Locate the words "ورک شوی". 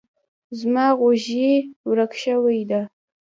1.89-2.59